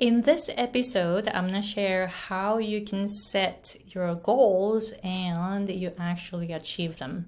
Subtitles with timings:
[0.00, 6.54] In this episode, I'm gonna share how you can set your goals and you actually
[6.54, 7.26] achieve them.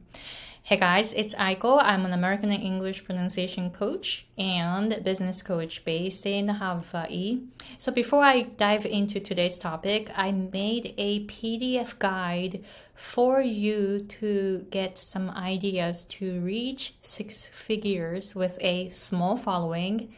[0.62, 1.78] Hey guys, it's Aiko.
[1.82, 7.40] I'm an American English pronunciation coach and business coach based in Hawaii.
[7.76, 12.64] So before I dive into today's topic, I made a PDF guide
[12.94, 20.14] for you to get some ideas to reach six figures with a small following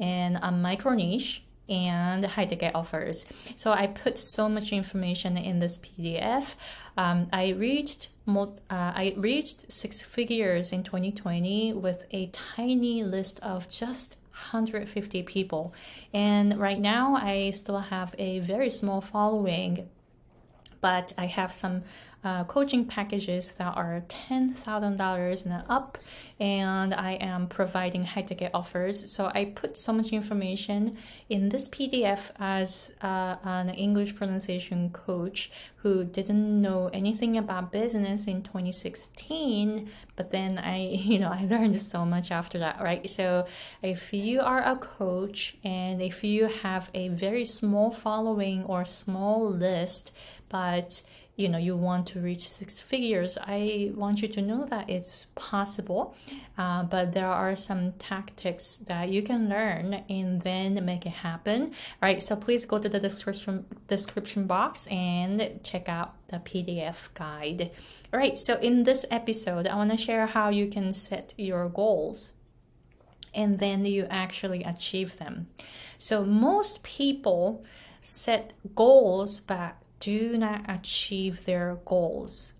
[0.00, 3.26] and a micro niche and high ticket offers.
[3.56, 6.54] So I put so much information in this PDF.
[6.96, 13.68] Um, I reached uh, I reached six figures in 2020 with a tiny list of
[13.68, 15.74] just 150 people,
[16.14, 19.88] and right now I still have a very small following,
[20.80, 21.82] but I have some
[22.24, 25.98] uh, coaching packages that are $10,000 and up,
[26.38, 29.12] and I am providing high ticket offers.
[29.14, 35.50] So I put so much information in this PDF as uh, an English pronunciation coach
[35.76, 41.80] who didn't know anything about business in 2016, but then I, you know, I learned
[41.80, 43.10] so much after that, right?
[43.10, 43.46] So
[43.82, 49.50] if you are a coach and if you have a very small following or small
[49.50, 50.12] list,
[50.48, 51.02] but
[51.42, 55.26] you know you want to reach six figures i want you to know that it's
[55.34, 56.14] possible.
[56.58, 61.72] Uh, but there are some tactics that you can learn and then make it happen
[62.00, 62.20] right?
[62.20, 67.70] So please go to the description description box and check out the pdf guide.
[68.12, 71.68] All right so in this episode i want to share how you can set your
[71.68, 72.34] goals
[73.34, 75.48] and then you actually achieve them.
[75.96, 77.64] So most people
[78.00, 82.54] set goals but do not achieve their goals.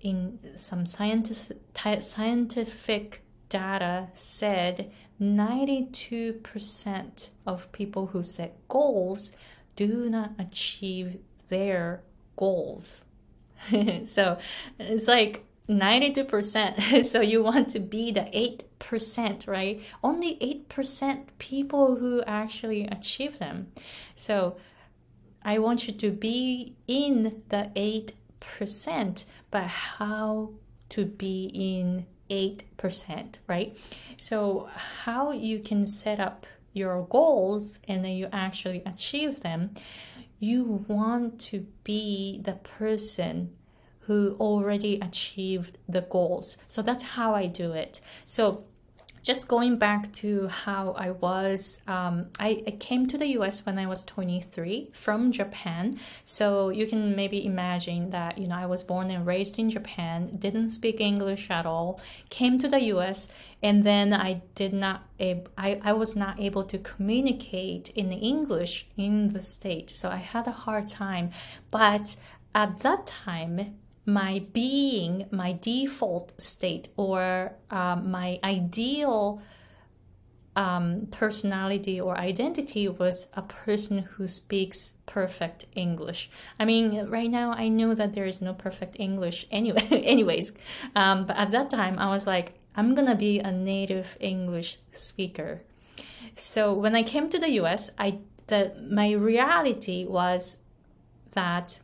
[0.00, 1.58] In some scientific,
[1.98, 9.32] scientific data said 92% of people who set goals
[9.74, 12.04] do not achieve their
[12.36, 13.04] goals.
[14.04, 14.38] so
[14.78, 17.04] it's like 92%.
[17.06, 19.82] so you want to be the 8%, right?
[20.00, 23.72] Only 8% people who actually achieve them.
[24.14, 24.58] So
[25.44, 30.52] I want you to be in the 8%, but how
[30.90, 33.76] to be in 8%, right?
[34.16, 34.68] So,
[35.04, 39.74] how you can set up your goals and then you actually achieve them,
[40.38, 43.54] you want to be the person
[44.00, 46.56] who already achieved the goals.
[46.68, 48.00] So, that's how I do it.
[48.24, 48.64] So,
[49.24, 53.78] just going back to how I was, um, I, I, came to the US when
[53.78, 55.94] I was 23 from Japan.
[56.26, 60.28] So you can maybe imagine that, you know, I was born and raised in Japan,
[60.38, 63.30] didn't speak English at all, came to the US,
[63.62, 69.32] and then I did not, I, I was not able to communicate in English in
[69.32, 69.88] the state.
[69.88, 71.30] So I had a hard time.
[71.70, 72.16] But
[72.54, 79.42] at that time, my being, my default state, or um, my ideal
[80.56, 86.30] um, personality or identity was a person who speaks perfect English.
[86.58, 89.88] I mean, right now I know that there is no perfect English anyway.
[90.04, 90.52] anyways,
[90.94, 95.62] um, but at that time I was like, I'm gonna be a native English speaker.
[96.36, 100.58] So when I came to the U.S., I the my reality was
[101.32, 101.80] that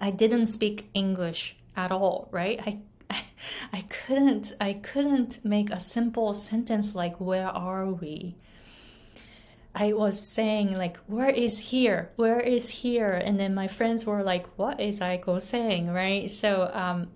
[0.00, 2.60] I didn't speak English at all, right?
[2.64, 2.78] I
[3.72, 8.36] I couldn't I couldn't make a simple sentence like where are we?
[9.74, 12.10] I was saying like where is here?
[12.16, 13.12] Where is here?
[13.12, 16.30] And then my friends were like what is Aiko saying, right?
[16.30, 17.08] So um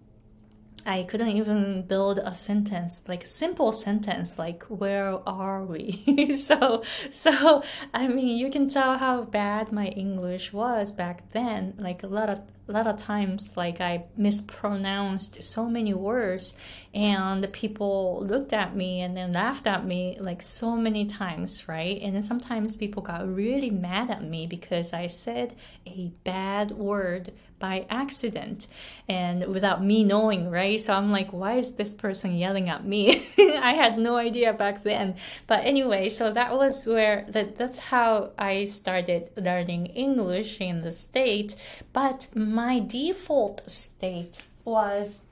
[0.87, 7.63] I couldn't even build a sentence, like simple sentence, like "Where are we?" so, so
[7.93, 11.75] I mean, you can tell how bad my English was back then.
[11.79, 16.57] Like a lot of a lot of times, like I mispronounced so many words,
[16.93, 21.69] and the people looked at me and then laughed at me like so many times,
[21.69, 22.01] right?
[22.03, 25.55] And then sometimes people got really mad at me because I said
[25.87, 28.67] a bad word by accident
[29.09, 30.81] and without me knowing, right?
[30.81, 33.25] So I'm like, why is this person yelling at me?
[33.39, 35.15] I had no idea back then.
[35.47, 40.91] But anyway, so that was where that that's how I started learning English in the
[40.91, 41.55] state.
[41.93, 45.27] But my default state was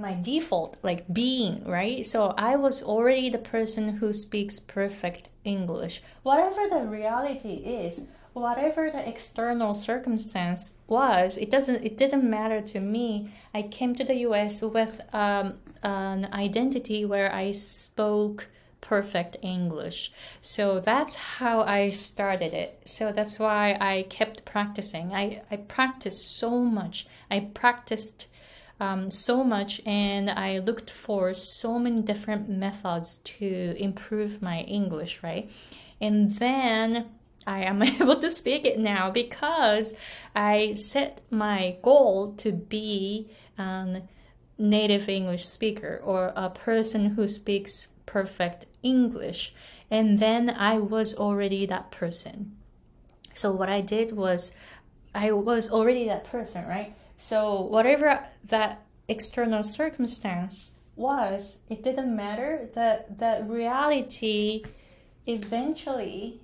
[0.00, 6.02] my default like being right so i was already the person who speaks perfect english
[6.22, 12.80] whatever the reality is whatever the external circumstance was it doesn't it didn't matter to
[12.80, 18.48] me i came to the us with um, an identity where I spoke
[18.80, 20.12] perfect English.
[20.40, 22.82] So that's how I started it.
[22.86, 25.12] So that's why I kept practicing.
[25.12, 27.06] I, I practiced so much.
[27.30, 28.26] I practiced
[28.80, 35.22] um, so much and I looked for so many different methods to improve my English,
[35.22, 35.50] right?
[36.00, 37.10] And then
[37.46, 39.94] I am able to speak it now because
[40.34, 44.02] I set my goal to be a
[44.58, 49.54] native English speaker or a person who speaks perfect English.
[49.90, 52.56] And then I was already that person.
[53.32, 54.52] So what I did was
[55.14, 56.94] I was already that person, right?
[57.20, 62.70] So whatever that external circumstance was, it didn't matter.
[62.72, 64.64] The the reality
[65.26, 66.40] eventually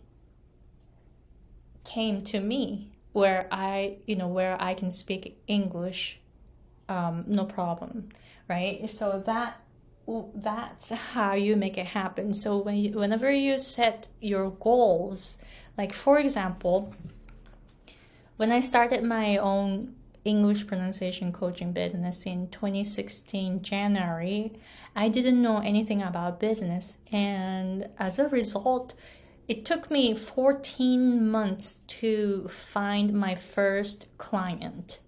[1.84, 6.20] came to me where I, you know, where I can speak English,
[6.90, 8.10] um, no problem,
[8.46, 8.88] right?
[8.90, 9.56] So that
[10.34, 12.34] that's how you make it happen.
[12.34, 15.38] So when you, whenever you set your goals,
[15.78, 16.94] like for example,
[18.36, 19.94] when I started my own
[20.26, 24.52] English pronunciation coaching business in 2016 January,
[24.94, 28.94] I didn't know anything about business and as a result,
[29.48, 34.98] it took me 14 months to find my first client.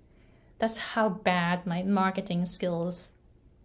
[0.59, 3.11] That's how bad my marketing skills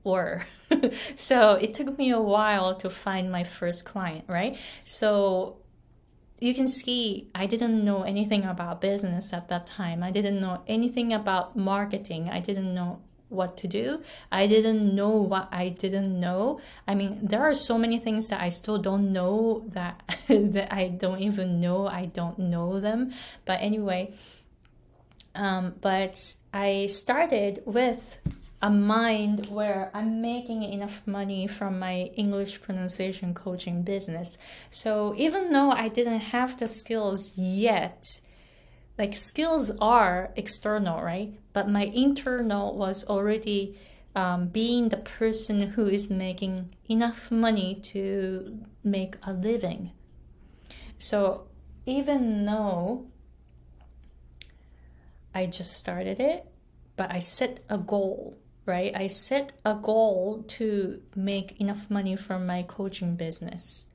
[0.03, 0.45] were.
[1.15, 4.57] so it took me a while to find my first client, right?
[4.83, 5.57] So
[6.43, 10.03] you can see I didn't know anything about business at that time.
[10.03, 12.29] I didn't know anything about marketing.
[12.29, 12.99] I didn't know
[13.29, 14.03] what to do.
[14.29, 16.59] I didn't know what I didn't know.
[16.85, 20.89] I mean, there are so many things that I still don't know that that I
[20.89, 23.13] don't even know I don't know them.
[23.45, 24.13] But anyway,
[25.35, 28.17] um, but I started with
[28.63, 34.37] a mind where I'm making enough money from my English pronunciation coaching business.
[34.69, 38.21] So even though I didn't have the skills yet,
[38.97, 41.37] like skills are external, right?
[41.51, 43.77] But my internal was already
[44.15, 49.91] um, being the person who is making enough money to make a living.
[50.97, 51.47] So
[51.85, 53.07] even though
[55.35, 56.45] I just started it,
[56.95, 58.95] but I set a goal, right?
[58.95, 63.85] I set a goal to make enough money from my coaching business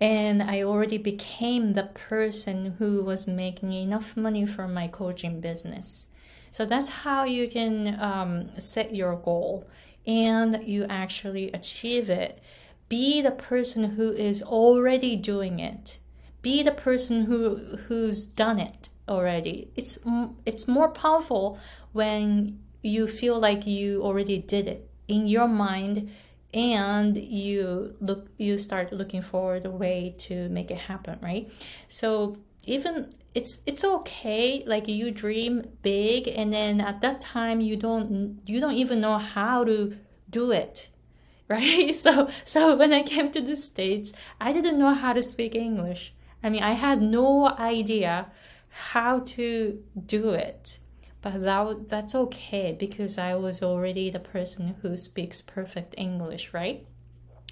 [0.00, 6.06] and I already became the person who was making enough money from my coaching business.
[6.50, 9.68] So that's how you can um, set your goal
[10.06, 12.40] and you actually achieve it.
[12.88, 15.98] Be the person who is already doing it.
[16.40, 19.70] Be the person who who's done it already.
[19.76, 19.98] It's
[20.46, 21.58] it's more powerful
[21.92, 26.10] when you feel like you already did it in your mind
[26.54, 31.50] and you look you start looking for the way to make it happen right?
[31.88, 37.76] So even it's it's okay like you dream big and then at that time you
[37.76, 39.96] don't you don't even know how to
[40.30, 40.88] do it
[41.48, 41.94] right?
[41.94, 46.12] So so when i came to the states i didn't know how to speak english.
[46.42, 48.30] I mean i had no idea
[48.68, 50.78] how to do it
[51.20, 56.86] but that that's okay because I was already the person who speaks perfect English, right?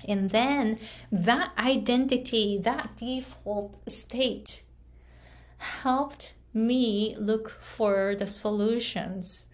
[0.06, 0.78] And then
[1.10, 4.62] that identity, that default state
[5.58, 9.46] helped me look for the solutions.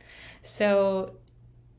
[0.42, 1.16] So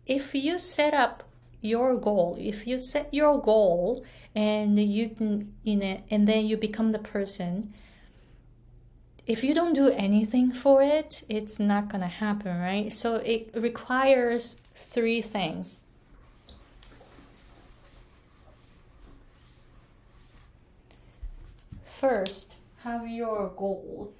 [0.05, 1.23] if you set up
[1.61, 4.03] your goal, if you set your goal
[4.35, 7.73] and you can in it and then you become the person
[9.25, 12.91] if you don't do anything for it, it's not gonna happen, right?
[12.91, 15.81] So it requires three things.
[21.85, 24.13] First, have your goals.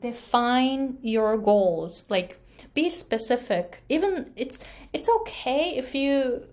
[0.00, 2.06] Define your goals.
[2.08, 2.38] Like
[2.72, 3.82] be specific.
[3.90, 4.58] Even it's
[4.94, 6.44] it's okay if you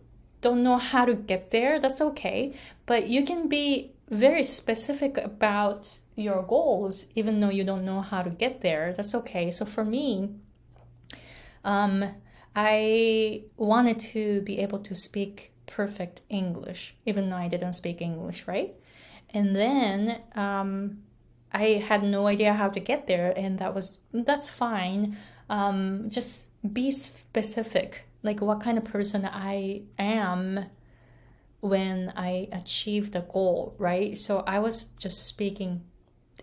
[0.41, 2.53] don't know how to get there, that's okay.
[2.85, 8.21] But you can be very specific about your goals, even though you don't know how
[8.21, 8.93] to get there.
[8.93, 9.51] That's okay.
[9.51, 10.29] So for me,
[11.63, 12.05] um,
[12.55, 18.47] I wanted to be able to speak perfect English, even though I didn't speak English,
[18.47, 18.73] right?
[19.29, 21.03] And then um,
[21.51, 25.17] I had no idea how to get there, and that was that's fine.
[25.49, 30.65] Um, just be specific, like what kind of person I am
[31.69, 34.17] when I achieved the goal, right?
[34.17, 35.83] So I was just speaking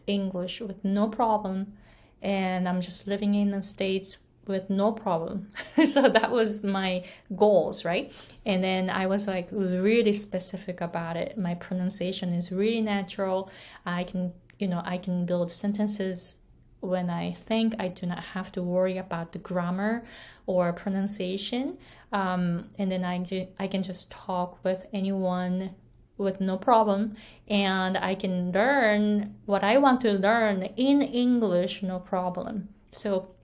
[0.07, 1.75] English with no problem,
[2.23, 5.49] and I'm just living in the States with no problem.
[5.87, 7.05] so that was my
[7.35, 8.13] goals, right?
[8.45, 11.39] And then I was like really specific about it.
[11.39, 13.51] My pronunciation is really natural.
[13.87, 16.43] I can, you know, I can build sentences
[16.85, 20.05] when I think I do not have to worry about the grammar
[20.47, 21.79] or pronunciation.
[22.13, 25.75] Um, and then I, do, I can just talk with anyone
[26.17, 27.17] with no problem
[27.49, 32.69] and I can learn what I want to learn in English no problem.
[32.93, 33.35] So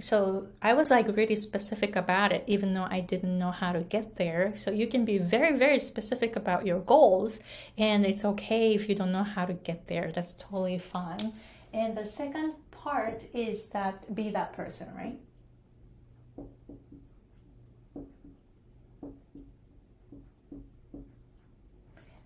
[0.00, 3.82] so I was like really specific about it, even though I didn't know how to
[3.82, 4.52] get there.
[4.56, 7.38] So you can be very, very specific about your goals,
[7.78, 10.10] and it's okay if you don't know how to get there.
[10.12, 11.34] That's totally fine.
[11.72, 15.18] And the second part is that be that person, right?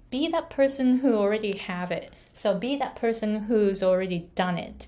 [0.09, 2.13] Be that person who already have it.
[2.33, 4.87] So be that person who's already done it.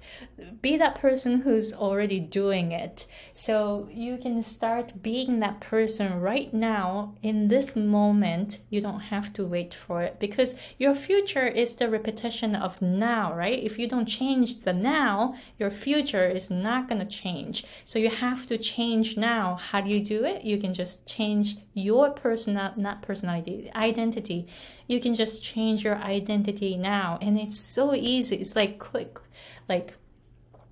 [0.61, 3.07] Be that person who's already doing it.
[3.33, 8.61] So you can start being that person right now in this moment.
[8.71, 13.35] You don't have to wait for it because your future is the repetition of now,
[13.35, 13.63] right?
[13.63, 17.65] If you don't change the now, your future is not going to change.
[17.85, 19.57] So you have to change now.
[19.57, 20.45] How do you do it?
[20.45, 24.49] You can just change your personal, not personality, identity
[24.89, 29.21] you can just change your identity now and it's so easy it's like quick
[29.69, 29.95] like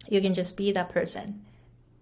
[0.09, 1.43] you can just be that person.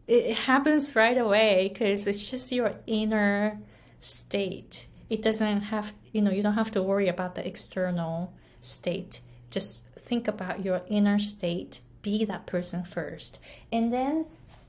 [0.07, 3.59] It happens right away because it's just your inner
[4.01, 4.87] state.
[5.09, 9.21] It doesn't have you know you don't have to worry about the external state.
[9.51, 11.81] Just think about your inner state.
[12.03, 13.39] Be that person first.
[13.73, 14.27] And then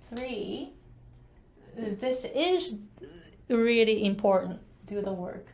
[0.10, 0.72] three
[1.76, 2.80] this is
[3.50, 4.62] really important.
[4.88, 5.48] Do the work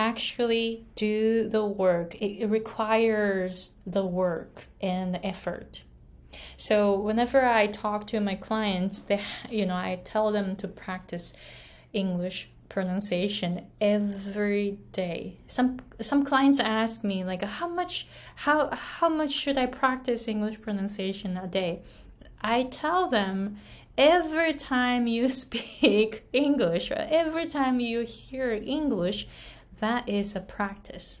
[0.00, 2.14] actually do the work.
[2.14, 5.82] It, requires the work and the effort.
[6.56, 11.34] So whenever I talk to my clients, they you know, I tell them to practice
[11.92, 15.36] English pronunciation every day.
[15.46, 18.06] Some some clients ask me like how much
[18.46, 21.82] how how much should I practice English pronunciation a day?
[22.40, 23.58] I tell them
[23.98, 29.28] every time you speak English, every time you hear English,
[29.78, 31.20] that is a practice.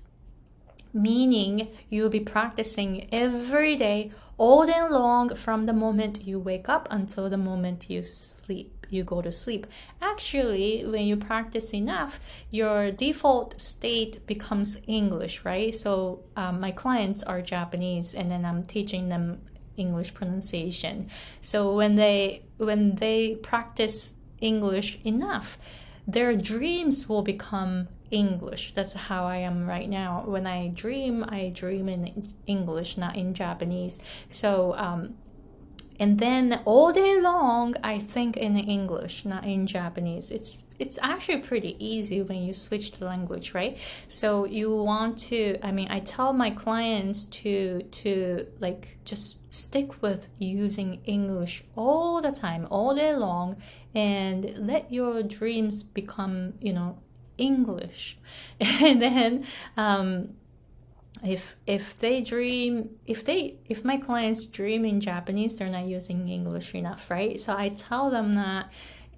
[0.92, 6.88] Meaning you'll be practicing every day, all day long, from the moment you wake up
[6.90, 9.66] until the moment you sleep, you go to sleep.
[10.02, 12.18] Actually, when you practice enough,
[12.50, 15.74] your default state becomes English, right?
[15.74, 19.40] So um, my clients are Japanese, and then I'm teaching them
[19.76, 21.08] English pronunciation.
[21.40, 25.58] So when they when they practice English enough,
[26.06, 28.72] their dreams will become English.
[28.74, 30.24] That's how I am right now.
[30.26, 34.00] When I dream, I dream in English, not in Japanese.
[34.28, 35.14] So, um,
[35.98, 40.30] and then all day long, I think in English, not in Japanese.
[40.30, 43.76] It's it's actually pretty easy when you switch the language, right?
[44.08, 45.58] So you want to.
[45.62, 52.22] I mean, I tell my clients to to like just stick with using English all
[52.22, 53.56] the time, all day long,
[53.94, 56.98] and let your dreams become, you know,
[57.40, 58.18] English.
[58.60, 60.34] And then um,
[61.24, 66.28] if if they dream if they if my clients dream in Japanese, they're not using
[66.28, 67.38] English enough, right?
[67.38, 68.70] So I tell them that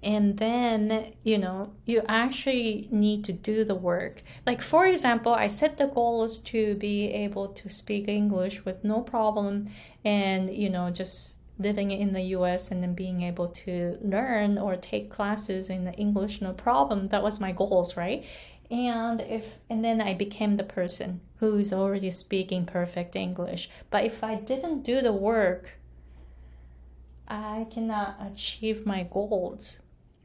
[0.03, 5.47] and then you know you actually need to do the work like for example i
[5.47, 9.69] set the goals to be able to speak english with no problem
[10.03, 14.75] and you know just living in the US and then being able to learn or
[14.75, 17.07] take classes in the English no problem.
[17.07, 18.25] That was my goals right?
[18.69, 23.69] And if and then I became the person who's already speaking perfect English.
[23.89, 25.73] But if I didn't do the work
[27.27, 29.79] I cannot achieve my goals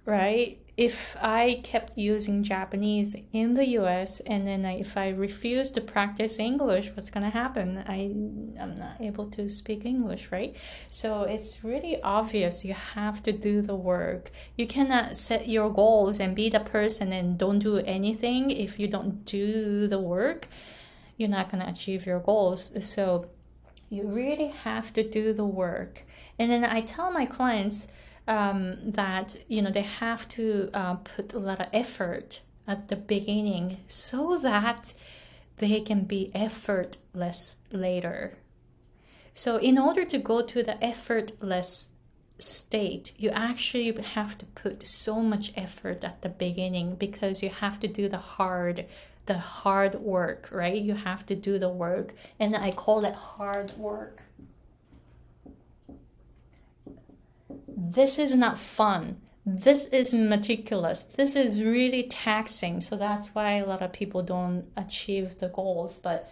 [0.05, 5.73] right if I kept using Japanese in the US and then I, if I refuse
[5.73, 7.83] to practice English, what's going to happen?
[7.89, 8.15] I,
[8.63, 10.55] I'm not able to speak English, right?
[10.89, 14.31] So it's really obvious you have to do the work.
[14.57, 18.53] You cannot set your goals and be the person and don't do anything.
[18.53, 20.47] If you don't do the work,
[21.17, 22.73] you're not going to achieve your goals.
[22.87, 23.27] So
[23.91, 26.05] you really have to do the work.
[26.39, 27.89] And then I tell my clients,
[28.29, 32.97] um, that you know they have to uh, put a lot of effort at the
[32.97, 34.93] beginning so that
[35.57, 38.39] they can be effortless later.
[39.35, 41.89] So, in order to go to the effortless
[42.39, 47.81] state, you actually have to put so much effort at the beginning because you have
[47.81, 48.87] to do the hard
[49.27, 50.81] the hard work, right?
[50.81, 52.15] You have to do the work.
[52.41, 54.23] And I call it hard work.
[57.81, 59.21] This is not fun.
[59.47, 61.05] This is meticulous.
[61.05, 62.81] This is really taxing.
[62.81, 66.01] So that's why a lot of people don't achieve the goals.
[66.03, 66.29] But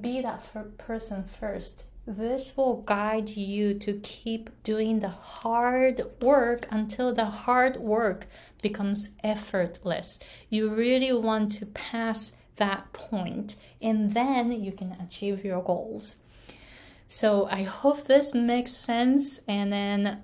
[0.00, 0.42] be that
[0.78, 1.84] person first.
[2.06, 8.28] This will guide you to keep doing the hard work until the hard work
[8.62, 10.20] becomes effortless.
[10.48, 16.16] You really want to pass that point, and then you can achieve your goals.
[17.08, 19.40] So I hope this makes sense.
[19.46, 20.22] And then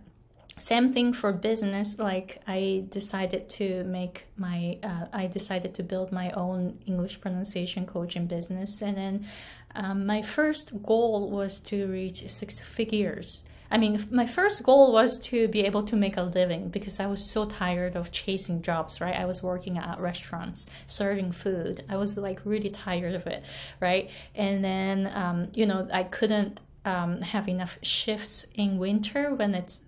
[0.56, 6.12] same thing for business like i decided to make my uh, i decided to build
[6.12, 9.26] my own english pronunciation coaching business and then
[9.74, 13.44] um, my first goal was to reach six figures.
[13.70, 17.06] I mean my first goal was to be able to make a living because i
[17.06, 19.16] was so tired of chasing jobs right?
[19.16, 21.82] I was working at restaurants serving food.
[21.88, 23.42] I was like really tired of it
[23.80, 24.10] right?
[24.34, 29.82] And then um, you know i couldn't um, have enough shifts in winter when it's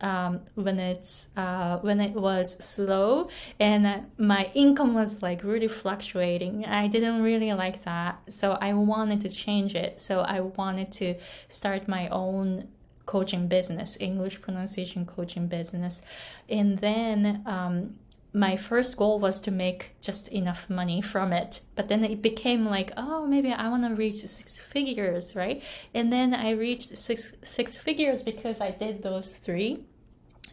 [0.00, 6.64] um, when it's uh, when it was slow and my income was like really fluctuating.
[6.64, 8.20] I didn't really like that.
[8.28, 10.00] So i wanted to change it.
[10.00, 11.14] So i wanted to
[11.48, 12.68] start my own
[13.06, 16.02] coaching business english pronunciation coaching business.
[16.48, 17.96] And then um,
[18.36, 21.60] my first goal was to make just enough money from it.
[21.74, 25.62] But then it became like oh maybe i want to reach six figures right?
[25.94, 29.84] And then i reached six six figures because i did those three.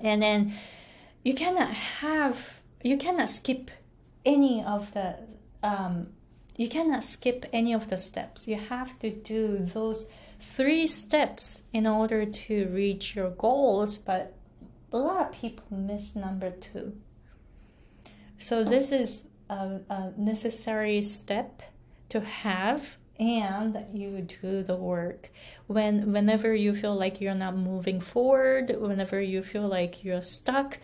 [0.01, 0.53] And then
[1.23, 3.69] you cannot have you cannot skip
[4.25, 5.17] any of the
[5.61, 6.07] um,
[6.55, 8.47] you cannot skip any of the steps.
[8.47, 10.09] You have to do those
[10.39, 13.97] three steps in order to reach your goals.
[13.97, 14.33] But
[14.93, 16.93] a lot of people miss number two
[18.43, 21.63] so this is a, a necessary step
[22.09, 25.31] to have and you do the work.
[25.67, 30.79] When whenever you feel like you're not moving forward whenever you feel like you're stuck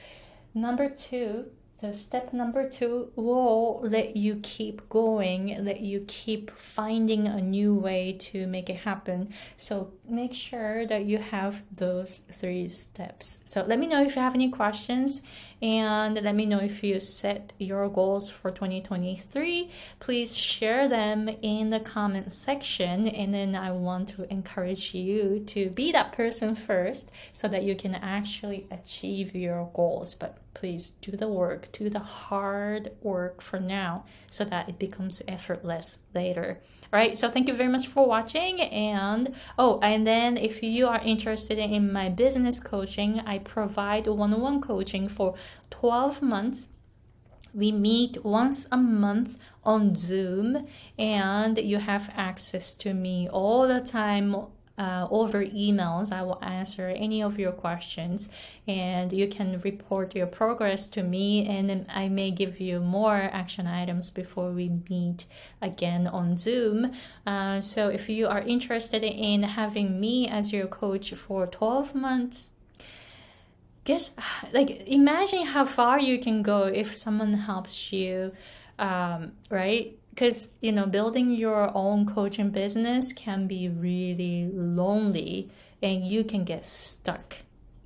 [0.54, 1.48] number two
[1.82, 7.74] the step number two will let you keep going, let you keep finding a new
[7.74, 9.34] way to make it happen.
[9.58, 13.40] So make sure that you have those three steps.
[13.46, 15.22] So let me know if you have any questions
[15.62, 19.72] and let me know if you set your goals for 2023.
[20.00, 25.70] Please share them in the comment section and then I want to encourage you to
[25.70, 30.14] be that person first so that you can actually achieve your goals.
[30.16, 35.22] But please do the work, do the hard work for now so that it becomes
[35.28, 36.60] effortless later.
[36.92, 38.62] All right, so thank you very much for watching.
[38.62, 44.34] And oh, and then if you are interested in my business coaching, I provide one
[44.34, 45.36] on one coaching for
[45.70, 46.70] 12 months.
[47.54, 53.82] We meet once a month on Zoom, and you have access to me all the
[53.82, 54.36] time
[54.80, 56.12] uh, over emails.
[56.12, 58.30] I will answer any of your questions,
[58.66, 63.68] and you can report your progress to me, and I may give you more action
[63.68, 65.26] items before we meet
[65.62, 66.94] again on Zoom.
[67.28, 72.52] Uh, so, if you are interested in having me as your coach for 12 months,
[73.84, 74.12] guess
[74.54, 78.32] like imagine how far you can go if someone helps you
[78.78, 85.50] um, right because you know building your own coaching business can be really lonely
[85.82, 87.38] and you can get stuck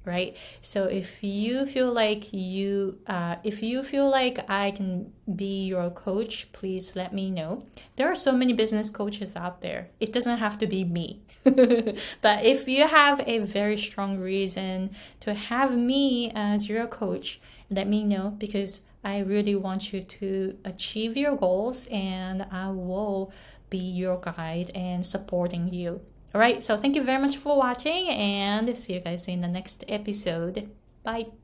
[0.06, 0.36] right?
[0.60, 5.90] So if you feel like you uh, if you feel like i can be your
[5.92, 7.64] coach please let me know.
[7.96, 9.92] There are so many business coaches out there.
[10.02, 11.22] It doesn't have to be me.
[12.26, 14.90] But if you have a very strong reason
[15.22, 20.58] to have me as your coach let me know because I really want you to
[20.64, 23.32] achieve your goals and I will
[23.70, 26.02] be your guide and supporting you.
[26.34, 29.48] All right, so thank you very much for watching and see you guys in the
[29.48, 30.70] next episode.
[31.04, 31.43] Bye.